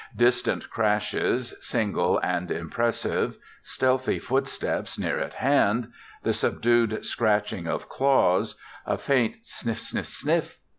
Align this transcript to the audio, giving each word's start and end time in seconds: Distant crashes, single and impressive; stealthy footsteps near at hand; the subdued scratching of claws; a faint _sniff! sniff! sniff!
Distant 0.17 0.67
crashes, 0.71 1.53
single 1.61 2.17
and 2.23 2.49
impressive; 2.49 3.37
stealthy 3.61 4.17
footsteps 4.17 4.97
near 4.97 5.19
at 5.19 5.33
hand; 5.33 5.91
the 6.23 6.33
subdued 6.33 7.05
scratching 7.05 7.67
of 7.67 7.87
claws; 7.87 8.55
a 8.87 8.97
faint 8.97 9.43
_sniff! 9.45 9.77
sniff! 9.77 10.07
sniff! 10.07 10.57